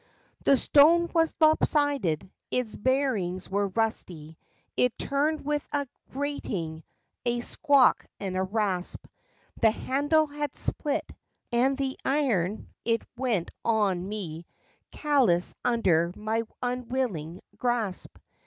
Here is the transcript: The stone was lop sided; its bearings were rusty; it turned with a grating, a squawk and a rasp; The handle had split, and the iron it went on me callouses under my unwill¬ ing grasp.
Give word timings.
The 0.45 0.57
stone 0.57 1.11
was 1.13 1.31
lop 1.33 1.67
sided; 1.67 2.27
its 2.49 2.75
bearings 2.75 3.47
were 3.51 3.67
rusty; 3.67 4.35
it 4.75 4.97
turned 4.97 5.45
with 5.45 5.67
a 5.71 5.85
grating, 6.11 6.83
a 7.23 7.41
squawk 7.41 8.07
and 8.19 8.35
a 8.35 8.41
rasp; 8.41 9.05
The 9.61 9.69
handle 9.69 10.25
had 10.25 10.55
split, 10.55 11.07
and 11.51 11.77
the 11.77 11.99
iron 12.03 12.67
it 12.83 13.03
went 13.15 13.51
on 13.63 14.09
me 14.09 14.47
callouses 14.91 15.53
under 15.63 16.11
my 16.17 16.41
unwill¬ 16.63 17.15
ing 17.19 17.41
grasp. 17.55 18.17